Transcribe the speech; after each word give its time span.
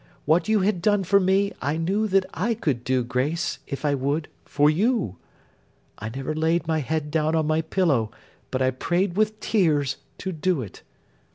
What 0.25 0.49
you 0.49 0.61
had 0.61 0.81
done 0.81 1.03
for 1.03 1.19
me, 1.19 1.53
I 1.61 1.77
knew 1.77 2.07
that 2.07 2.25
I 2.33 2.55
could 2.55 2.83
do, 2.83 3.03
Grace, 3.03 3.59
if 3.67 3.85
I 3.85 3.93
would, 3.93 4.29
for 4.45 4.67
you. 4.67 5.17
I 5.99 6.09
never 6.09 6.33
laid 6.33 6.67
my 6.67 6.79
head 6.79 7.11
down 7.11 7.35
on 7.35 7.45
my 7.45 7.61
pillow, 7.61 8.09
but 8.49 8.63
I 8.63 8.71
prayed 8.71 9.15
with 9.15 9.39
tears 9.39 9.97
to 10.17 10.31
do 10.31 10.63
it. 10.63 10.81